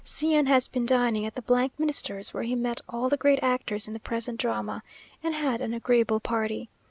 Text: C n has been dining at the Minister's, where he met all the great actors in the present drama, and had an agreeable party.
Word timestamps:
C 0.03 0.33
n 0.33 0.47
has 0.47 0.67
been 0.67 0.87
dining 0.87 1.27
at 1.27 1.35
the 1.35 1.69
Minister's, 1.77 2.33
where 2.33 2.41
he 2.41 2.55
met 2.55 2.81
all 2.89 3.07
the 3.07 3.17
great 3.17 3.37
actors 3.43 3.87
in 3.87 3.93
the 3.93 3.99
present 3.99 4.39
drama, 4.39 4.81
and 5.21 5.35
had 5.35 5.61
an 5.61 5.75
agreeable 5.75 6.19
party. 6.19 6.71